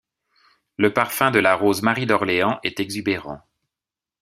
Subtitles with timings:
[0.77, 3.39] Le parfum de la rose 'Marie d'Orléans' est exubérant.